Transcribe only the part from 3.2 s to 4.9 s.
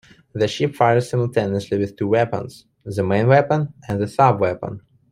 weapon and the sub-weapon.